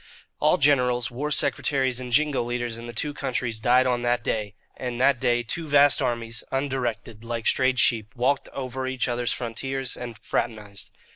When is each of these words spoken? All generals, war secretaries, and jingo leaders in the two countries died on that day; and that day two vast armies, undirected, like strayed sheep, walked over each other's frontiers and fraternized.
All 0.39 0.57
generals, 0.57 1.11
war 1.11 1.29
secretaries, 1.29 1.99
and 1.99 2.11
jingo 2.11 2.41
leaders 2.41 2.79
in 2.79 2.87
the 2.87 2.91
two 2.91 3.13
countries 3.13 3.59
died 3.59 3.85
on 3.85 4.01
that 4.01 4.23
day; 4.23 4.55
and 4.75 4.99
that 4.99 5.19
day 5.19 5.43
two 5.43 5.67
vast 5.67 6.01
armies, 6.01 6.43
undirected, 6.51 7.23
like 7.23 7.45
strayed 7.45 7.77
sheep, 7.77 8.15
walked 8.15 8.49
over 8.49 8.87
each 8.87 9.07
other's 9.07 9.31
frontiers 9.31 9.95
and 9.95 10.17
fraternized. 10.17 10.89